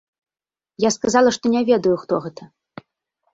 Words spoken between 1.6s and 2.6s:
ведаю, хто гэта.